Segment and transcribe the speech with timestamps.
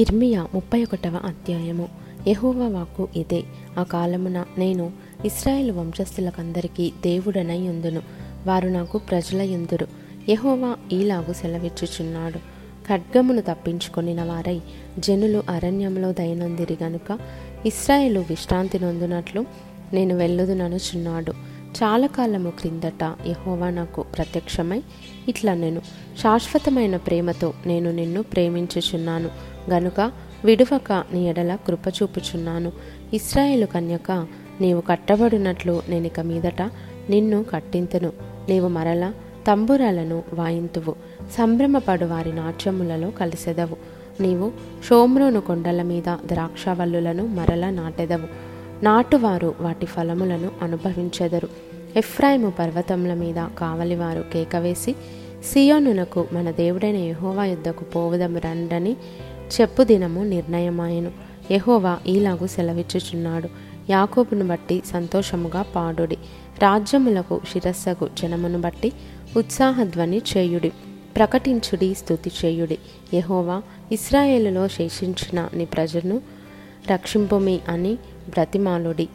[0.00, 1.88] ఇర్మియా ముప్పై ఒకటవ అధ్యాయము.
[2.28, 3.42] యహోవా వాక్కు ఇదే.
[3.78, 4.92] ఆ కాలమున నేను
[5.24, 8.02] ఇస్రాయేల్ వంశస్థులకందరికీ దేవుడనై ఉందును.
[8.46, 9.86] వారు నాకు ప్రజల ఎందురు
[10.28, 12.38] యహోవా ఈలాగు సెలవిచ్చుచున్నాడు.
[12.88, 14.60] ఖడ్గమును తప్పించుకొనిన వారై
[14.98, 17.18] జనులు అరణ్యంలో దయనందిరి గనుక
[17.66, 19.44] ఇస్రాయేలు విశ్రాంతి నొందునట్లు
[19.92, 21.32] నేను వెళ్ళదుననుచున్నాడు.
[21.82, 24.82] చాలా కాలము క్రిందట యహోవా నాకు ప్రత్యక్షమై
[25.28, 25.80] ఇట్లా నేను
[26.22, 29.49] శాశ్వతమైన ప్రేమతో నేను నిన్ను ప్రేమించుచున్నాను.
[29.70, 30.12] గనుక
[30.44, 32.72] విడువక నీ ఎడల కృపచూపుచున్నాను
[33.14, 34.26] ఇస్రాయేలు కన్యక
[34.60, 36.62] నీవు కట్టబడినట్లు నేనిక మీదట
[37.10, 38.12] నిన్ను కట్టింతును.
[38.48, 39.12] నీవు మరల
[39.46, 40.94] తంబురాలను వాయింతువు.
[41.38, 43.76] సంభ్రమపడు వారి నాట్యములలో కలిసెదవు.
[44.22, 44.52] నీవు
[44.88, 48.26] షోమ్రోను కొండల మీద ద్రాక్షవల్లులను మరల నాటెదవు.
[48.84, 51.48] నాటువారు వాటి ఫలములను అనుభవించెదరు.
[51.96, 54.92] ఎఫ్రాయిము పర్వతముల మీద కావలివారు కేకవేసి
[55.52, 58.96] సియోనునకు మన దేవుడైన యహోవా యుద్ధకు పోవుదము రండని
[59.60, 61.12] చెప్పు దినము నిర్ణయమాయను.
[61.50, 63.48] యహోవా ఈలాగు సెలవిచ్చుచున్నాడు.
[63.90, 66.16] యాకోబును బట్టి సంతోషముగా పాడుడి.
[66.58, 68.92] రాజ్యములకు శిరస్సకు జనమును బట్టి
[69.36, 70.72] ఉత్సాహధ్వని చేయుడి.
[71.16, 72.78] ప్రకటించుడి స్థుతి చేయుడి.
[73.14, 76.20] యహోవా ఇస్రాయేలులో శేషించిన నీ ప్రజను
[76.90, 77.94] రక్షింపుమి అని
[78.28, 79.08] బ్రతిమాలుడి.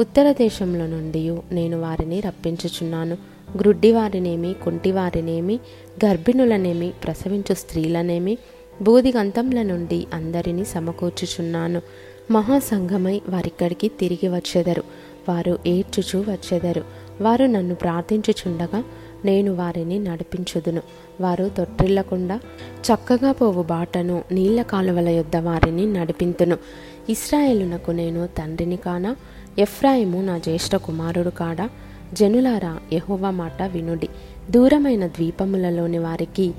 [0.00, 3.16] ఉత్తర దేశంలో నుండి నేను వారిని రప్పించుచున్నాను.
[3.58, 5.60] గ్రుడ్డి వారినేమి కుంటి వారినేమి
[6.04, 8.38] గర్భిణులనేమి ప్రసవించు స్త్రీలనేమి
[8.82, 11.82] బోధిగంతంల నుండి అందరినీ సమకూర్చుచున్నాను.
[12.30, 14.82] మహాసంఘమై వారిక్కడికి తిరిగి వచ్చెదరు.
[15.28, 16.84] వారు ఏడ్చుచూ వచ్చెదరు.
[17.20, 18.84] వారు నన్ను ప్రార్థించుచుండగా
[19.24, 20.82] నేను వారిని నడిపించుదును.
[21.20, 26.58] వారు తొట్టిల్లకుండా చక్కగా పోవు బాటను నీళ్ళ కాలువల యొద్ద వారిని నడిపింతును.
[27.08, 29.16] ఇస్రాయేలునకు నేను తండ్రిని కానా?
[29.58, 31.70] ఎఫ్రాయిము నా జ్యేష్ఠ కుమారుడు కాడా?
[32.12, 34.08] జనులారా యహోవా మాట వినుడి.
[34.50, 36.52] దూరమైన ద్వీపములలోని వారికి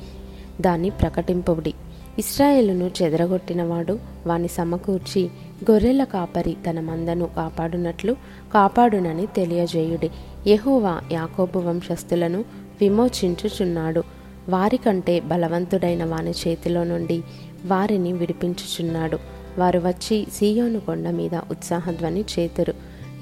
[0.62, 1.74] దాన్ని ప్రకటింపుడి.
[2.20, 5.30] ఇస్రాయేలును చెదరగొట్టినవాడు వాని సమకూర్చి
[5.72, 8.14] గొర్రెల కాపరి తన మందను కాపాడునట్లు
[8.54, 10.10] కాపాడునని తెలియజేయుడి.
[10.48, 12.46] యహోవా యాకోబు వంశస్థులను
[12.82, 14.04] విమోచించుచున్నాడు.
[14.50, 17.24] వారికంటే బలవంతుడైన వాని చేతిలో నుండి
[17.66, 19.18] వారిని విడిపించుచున్నాడు.
[19.58, 22.74] వారు వచ్చి సీయోను కొండ మీద ఉత్సాహధ్వని చేతురు.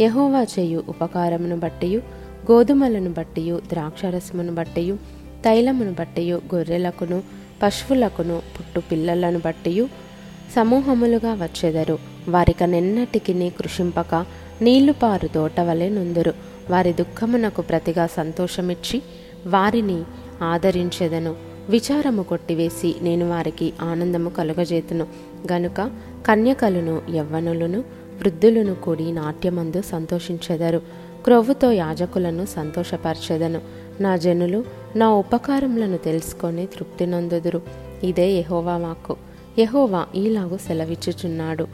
[0.02, 2.02] యహోవా చేయు ఉపకారమును బట్టియు
[2.52, 4.96] గోధుమలను బట్టియు ద్రాక్షరసమును బట్టియు
[5.46, 9.88] తైలమును బట్టియు గొర్రెలకును పశువులకును పుట్టు పిల్లలను బట్టియు
[10.56, 12.00] సమూహములుగా వచ్చెదరు.
[12.30, 14.26] వారికనెన్నటికి కృషింపక
[14.62, 16.34] నీళ్ళు పారు తోటవలే నుందురు.
[16.70, 19.02] వారి దుఃఖమునకు ప్రతిగా సంతోషమిచ్చి
[19.48, 20.04] వారిని
[20.42, 21.36] ఆదరించెదను.
[21.70, 25.08] విచారము కొట్టివేసి నేను వారికి ఆనందము కలుగజేతును.
[25.52, 25.92] గనుక
[26.28, 27.80] కన్యకలను యవ్వనులను
[28.22, 30.82] వృద్ధులను కూడి నాట్యమందు సంతోషించెదరు.
[31.24, 33.62] క్రొవ్వుతో యాజకులను సంతోషపరచెదను.
[34.02, 34.66] నా జనులు
[34.96, 37.62] నా ఉపకారములను తెలుసుకొని తృప్తి నొందుదురు.
[38.04, 39.16] ఇదే యహోవా మాకు
[39.60, 41.68] యహోవా ఈలాగు సెలవిచ్చుచున్నాడు.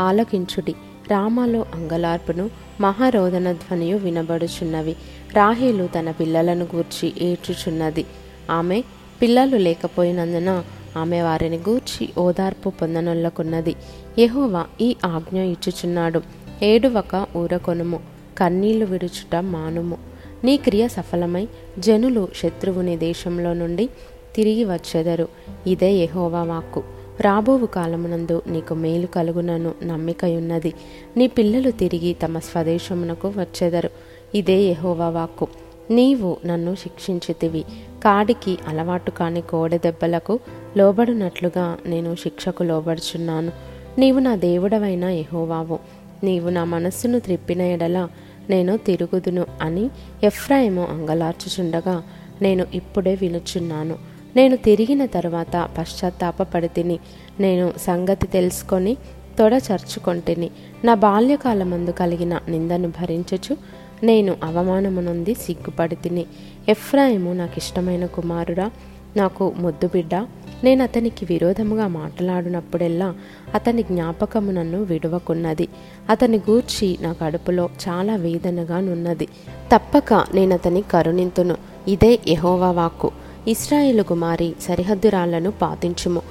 [0.00, 0.74] ఆలకించుడి.
[1.10, 2.50] రామాలో అంగలార్పును
[2.80, 4.96] మహారోదన ధ్వనియు వినబడుచున్నవి.
[5.34, 8.04] రాహేలు తన పిల్లలను గూర్చి ఏడ్చుచున్నది.
[8.50, 8.82] ఆమె
[9.22, 10.64] పిల్లలు లేకపోయినందున
[10.96, 13.76] ఆమె వారిని గూర్చి ఓదార్పు పొందనొల్లకున్నది.
[14.18, 16.22] యహోవా ఈ ఆజ్ఞ ఇచ్చుచున్నాడు.
[16.62, 18.00] ఏడువక ఊరకొనుము.
[18.38, 19.98] కన్నీళ్ళు విడుచుట మానుము.
[20.44, 23.88] నీ క్రియ సఫలమై జనులు శత్రువుని దేశంలో నుండి
[24.36, 25.28] తిరిగి వచ్చెదరు.
[25.66, 26.82] ఇదే యహోవా వాక్కు.
[27.20, 30.72] రాబోవు కాలమునందు నీకు మేలు కలుగునను నమ్మికయున్నది.
[31.16, 33.90] నీ పిల్లలు తిరిగి తమ స్వదేశమునకు వచ్చెదరు.
[34.34, 35.46] ఇదే యహోవా వాక్కు.
[35.90, 37.64] నీవు నన్ను శిక్షించితివి.
[38.04, 40.40] కాడికి అలవాటు కాని కోడెదెబ్బలకు
[40.76, 43.52] లోబడినట్లుగా నేను శిక్షకు లోబడుచున్నాను.
[43.98, 45.78] నీవు నా దేవుడవైన యహోవావు.
[46.24, 48.08] నీవు నా మనస్సును త్రిప్పిన ఎడల
[48.50, 49.90] నేను తిరుగుదును అని
[50.22, 52.02] ఎఫ్రాయిము అంగలార్చుచుండగా
[52.42, 53.96] నేను ఇప్పుడే వినుచున్నాను.
[54.36, 56.98] నేను తిరిగిన తర్వాత పశ్చాత్తాపపడి తిని
[57.40, 58.96] నేను సంగతి తెలుసుకొని
[59.38, 60.50] తొడ చర్చుకొంటిని.
[60.84, 63.56] నా బాల్యకాలమందు కలిగిన నిందను భరించుచు
[64.02, 66.26] నేను అవమానము నుండి సిగ్గుపడి తిని
[66.68, 68.70] ఎఫ్రాయిము నాకు ఇష్టమైన కుమారుడా
[69.16, 70.14] నాకు ముద్దు బిడ్డ
[70.64, 73.14] నేను అతనికి విరోధముగా మాట్లాడినప్పుడెల్లా
[73.54, 75.68] అతని జ్ఞాపకము నన్ను విడువకున్నది.
[76.10, 79.28] అతని గూర్చి నా కడుపులో చాలా వేదనగా నున్నది.
[79.74, 81.56] తప్పక నేను అతని కరుణింతును.
[81.88, 83.10] ఇదే యహోవా వాక్కు.
[83.48, 86.22] ఇస్రాయేలు కుమారి సరిహద్దురాళ్ళను పాతించుము.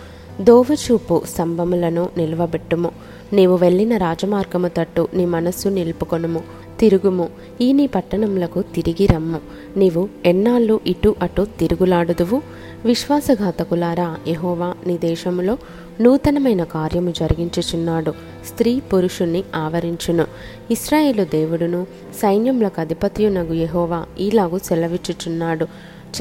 [0.41, 2.91] దోవచూపు స్తంభములను నిలవబెట్టుము.
[3.33, 6.66] నీవు వెళ్ళిన రాజమార్గము తట్టు నీ మనస్సు నిలుపుకొనుము.
[6.79, 7.29] తిరుగుము.
[7.61, 9.39] ఈ నీ పట్టణములకు తిరిగి రమ్ము.
[9.77, 12.41] నీవు ఎన్నాళ్ళు ఇటు అటు తిరుగులాడుదువు?
[12.85, 15.57] విశ్వాసఘాతకులారా యహోవా నీ దేశములో
[16.01, 18.11] నూతనమైన కార్యము జరిగించుచున్నాడు.
[18.47, 20.25] స్త్రీ పురుషుణ్ణి ఆవరించును.
[20.71, 21.87] ఇస్రాయేలు దేవుడును
[22.21, 25.67] సైన్యములకు అధిపతియునగు యహోవా ఈలాగు సెలవిచ్చుచున్నాడు.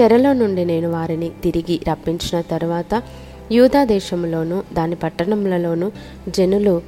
[0.01, 3.03] చెరలో నుండి నేను వారిని తిరిగి రప్పించిన తరువాత
[3.53, 5.93] యూదా దేశములోను దాని పట్టణములలోను
[6.29, 6.83] జనులు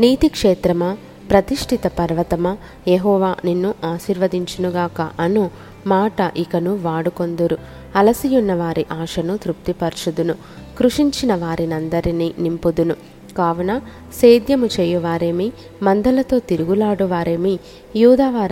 [0.00, 0.96] నీతి క్షేత్రమా
[1.30, 2.56] ప్రతిష్ఠిత పర్వతమా?
[2.88, 5.50] యహోవా నిన్ను ఆశీర్వదించునుగాక అను
[5.86, 7.58] మాట ఇకను వాడుకొందురు.
[7.96, 10.34] అలసియున్న వారి ఆశను తృప్తిపరచుదును.
[10.78, 12.94] కృషించిన వారినందరినీ నింపుదును.
[13.38, 13.80] కావున
[14.20, 15.52] సేద్యము చేయువారేమి?
[15.82, 17.58] మందలతో తిరుగులాడువారేమి?
[17.96, 18.48] యూదా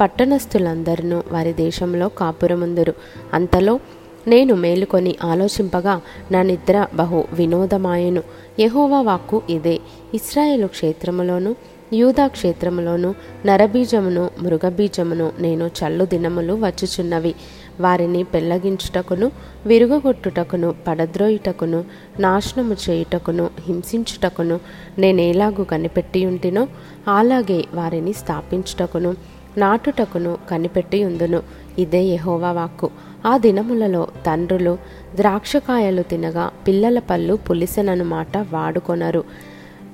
[0.00, 2.94] పట్టణస్థులందరూ వారి దేశంలో కాపురముందురు.
[3.32, 3.80] అంతలో
[4.26, 6.00] నేను మేలుకొని ఆలోచింపగా
[6.30, 8.22] నా నిద్ర బహు వినోదమాయను.
[8.60, 9.80] యహోవా వాక్కు ఇదే.
[10.14, 11.56] ఇస్రాయేలు క్షేత్రములోను
[11.92, 13.14] యూదా క్షేత్రములోను
[13.46, 17.34] నరబీజమును మృగబీజమును నేను చల్లు దినములు వచ్చుచున్నవి.
[17.80, 19.32] వారిని పెళ్ళగించుటకును
[19.66, 21.84] విరుగగొట్టుటకును పడద్రోయుటకును
[22.20, 24.60] నాశనము చేయుటకును హింసించుటకును
[24.98, 26.68] నేనేలాగు కనిపెట్టి ఉంటినో
[27.08, 29.16] అలాగే వారిని స్థాపించుటకును
[29.58, 31.42] నాటుటకును కనిపెట్టి ఉందును
[31.78, 32.90] ఇదే యహోవా వాక్కు.
[33.26, 34.78] ఆ దినములలో తండ్రులు
[35.16, 39.24] ద్రాక్షకాయలు తినగా పిల్లల పళ్ళు పులిసెనను మాట వాడుకొనరు.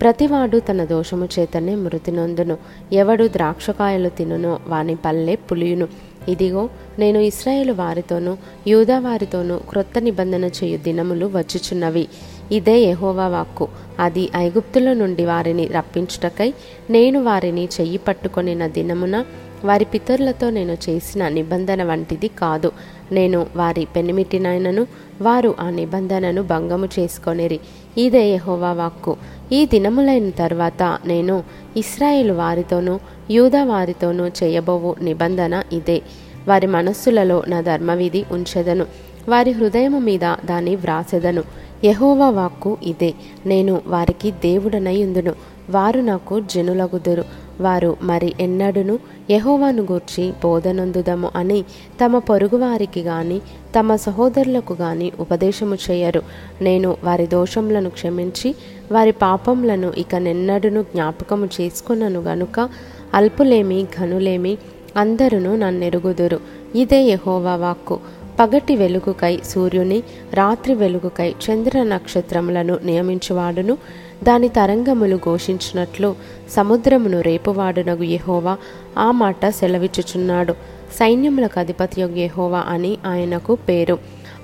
[0.02, 2.56] ప్రతివాడు తన దోషము చేతనే మృతి నొందును.
[2.92, 5.88] ఎవడు ద్రాక్షకాయలు తినునో వాని పల్లె పులియును.
[6.28, 6.68] ఇదిగో
[6.98, 12.08] నేను ఇస్రాయేలు వారితోనూ యూదా వారితోనూ క్రొత్త నిబంధన చేయు దినములు వచ్చుచున్నవి.
[12.52, 13.68] ఇదే యహోవా వాక్కు.
[13.98, 16.54] అది ఐగుప్తుల నుండి వారిని రప్పించుటకై
[16.90, 19.24] నేను వారిని చెయ్యి పట్టుకొనిన దినమున
[19.64, 22.72] వారి పితరులతో నేను చేసిన నిబంధన వంటిది కాదు.
[23.12, 24.86] నేను వారి పెనిమిటినైనను
[25.22, 27.60] వారు ఆ నిబంధనను భంగము చేసుకొనిరి.
[27.98, 29.16] ఇదే యహోవా వాక్కు.
[29.52, 31.42] ఈ దినములైన తర్వాత నేను
[31.76, 32.98] ఇస్రాయేల్ వారితోనూ
[33.30, 36.02] యూదా వారితోనూ చేయబోవు నిబంధన ఇదే.
[36.48, 38.86] వారి మనస్సులలో నా ధర్మవిధి ఉంచెదను.
[39.28, 41.42] వారి హృదయము మీద దాన్ని వ్రాసెదను.
[41.84, 43.14] యహోవా వాక్కు ఇదే.
[43.46, 45.34] నేను వారికి దేవుడనై ఉందును
[45.70, 47.24] వారు నాకు జనులగుదురు.
[47.60, 48.98] వారు మరి ఎన్నడును
[49.30, 51.62] యహోవాను గూర్చి బోధనందుదము అని
[52.04, 53.40] తమ పొరుగువారికి గాని
[53.78, 56.22] తమ సహోదరులకు గాని ఉపదేశము చేయరు.
[56.62, 58.54] నేను వారి దోషములను క్షమించి
[58.92, 62.68] వారి పాపములను ఇక నిన్నడును జ్ఞాపకము చేసుకున్నను గనుక
[63.14, 64.58] అల్పులేమి ఘనులేమి
[64.96, 66.40] అందరూ నన్నెరుగుదురు.
[66.74, 67.98] ఇదే యహోవా వాక్కు.
[68.40, 70.02] పగటి వెలుగుకై సూర్యుని
[70.34, 73.78] రాత్రి వెలుగుకై చంద్ర నక్షత్రములను నియమించువాడును.
[74.22, 76.14] దాని తరంగములు ఘోషించినట్లు
[76.50, 78.56] సముద్రమును రేపువాడునగు యహోవా
[78.98, 80.52] ఆ మాట సెలవిచ్చుచున్నాడు.
[80.98, 83.98] సైన్యములకు అధిపత్యగు యహోవా అని ఆయనకు పేరు.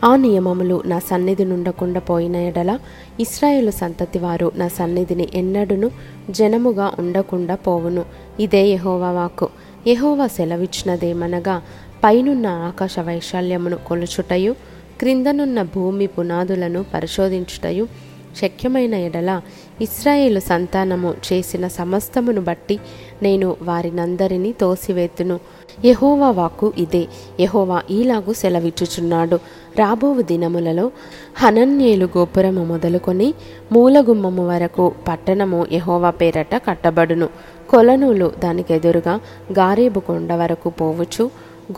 [0.05, 2.79] ఆ నియమములు నా సన్నిధి నుండకుండా పోయిన ఎడల
[3.21, 5.91] ఇస్రాయేలు సంతతి వారు నా సన్నిధిని ఎన్నడును
[6.31, 8.05] జనముగా ఉండకుండా పోవును.
[8.41, 9.49] ఇదే యహోవా వాక్కు.
[9.87, 11.63] యహోవా సెలవిచ్చినదేమనగా
[12.05, 14.53] పైనున్న ఆకాశ వైశాల్యమును కొలుచుటయు
[15.01, 19.41] క్రిందనున్న భూమి పునాదులను పరిశోధించుటయు శక్యమైన ఎడల
[19.81, 22.81] ఇస్రాయేలు సంతానము చేసిన సమస్తమును బట్టి
[23.23, 25.41] నేను వారినందరినీ తోసివేతును.
[25.85, 27.07] యహోవా వాక్కు ఇదే.
[27.41, 29.37] యహోవా ఈలాగు సెలవిచ్చుచున్నాడు.
[29.79, 30.91] రాబోవు దినములలో
[31.37, 33.35] హనన్యేలు గోపురము మొదలుకొని
[33.73, 37.29] మూలగుమ్మము వరకు పట్టణము యహోవా పేరట కట్టబడును.
[37.71, 39.21] కొలనులు దానికెదురుగా
[39.53, 41.31] గారేబు కొండ వరకు పోవచ్చు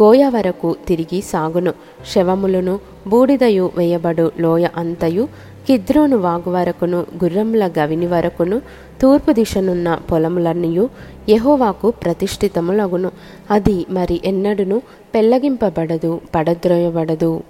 [0.03, 1.75] గోయ వరకు తిరిగి సాగును.
[2.15, 5.29] శవములను బూడిదయు వేయబడు లోయ అంతయు
[5.67, 8.63] కిద్రోను వాగు వరకును గుర్రముల గవిని వరకును
[9.03, 10.89] తూర్పు దిశనున్న పొలములన్నయు
[11.29, 13.11] యెహోవాకు ప్రతిష్ఠితములగును.
[13.51, 14.83] అది మరి ఎన్నడును?
[15.15, 17.43] పెళ్ళగింపబడదు పడద్రోయబడదు.